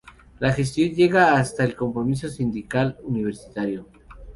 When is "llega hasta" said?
0.95-1.63